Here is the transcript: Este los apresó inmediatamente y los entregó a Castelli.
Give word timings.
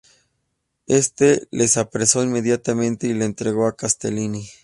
Este 0.87 1.47
los 1.51 1.77
apresó 1.77 2.23
inmediatamente 2.23 3.05
y 3.05 3.13
los 3.13 3.23
entregó 3.27 3.67
a 3.67 3.75
Castelli. 3.77 4.49